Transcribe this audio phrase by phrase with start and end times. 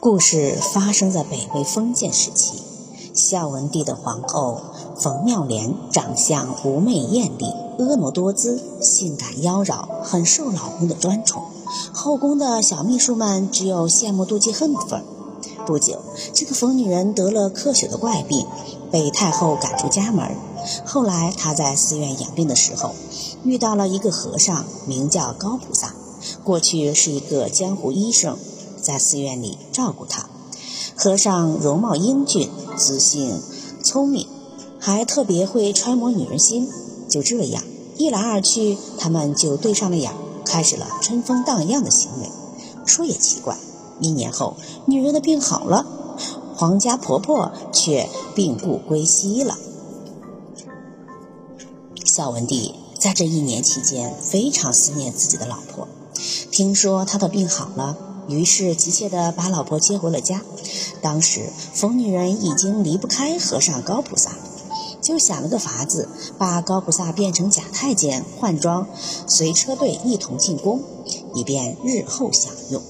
[0.00, 2.62] 故事发生在北魏封建时期，
[3.14, 4.60] 孝文帝的皇后
[4.96, 7.46] 冯妙莲长相妩媚艳丽，
[7.78, 11.42] 婀娜多姿，性感妖娆，很受老公的专宠。
[11.92, 15.04] 后宫的小秘书们只有羡慕、妒忌、恨的份儿。
[15.66, 16.00] 不久，
[16.32, 18.46] 这个冯女人得了咳血的怪病，
[18.92, 20.36] 被太后赶出家门。
[20.84, 22.92] 后来，她在寺院养病的时候，
[23.42, 25.92] 遇到了一个和尚，名叫高菩萨，
[26.44, 28.36] 过去是一个江湖医生。
[28.80, 30.28] 在寺院里照顾他，
[30.94, 33.40] 和尚容貌英俊，自信
[33.82, 34.28] 聪明，
[34.78, 36.68] 还特别会揣摩女人心。
[37.08, 37.64] 就这样
[37.96, 40.12] 一来二去，他们就对上了眼，
[40.44, 42.28] 开始了春风荡漾的行为。
[42.84, 43.56] 说也奇怪，
[44.00, 45.84] 一年后，女人的病好了，
[46.54, 49.58] 皇家婆婆却病故归西了。
[52.04, 55.88] 孝文帝在这一年期间非常思念自己的老婆，
[56.50, 57.96] 听说他的病好了。
[58.28, 60.42] 于是急切地把老婆接回了家。
[61.00, 64.32] 当时疯女人已经离不开和尚高菩萨，
[65.00, 68.88] 就想了个法子，把高菩萨变成假太监，换装，
[69.28, 70.82] 随车队一同进宫，
[71.34, 72.82] 以便日后享用。